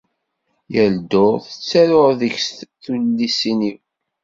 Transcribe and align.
Yal 0.73 0.93
ddurt, 0.99 1.45
ttaruɣ 1.53 2.07
deg-s 2.19 2.47
tullisin-iw. 2.83 3.77